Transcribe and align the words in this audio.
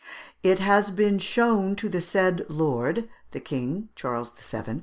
"It 0.41 0.57
has 0.57 0.89
been 0.89 1.19
shown 1.19 1.75
to 1.75 1.87
the 1.87 2.01
said 2.01 2.43
lord" 2.49 3.07
(the 3.33 3.39
King 3.39 3.89
Charles 3.95 4.31
VII.) 4.31 4.79